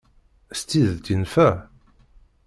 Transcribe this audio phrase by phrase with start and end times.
[0.59, 1.49] S tidett yenfa?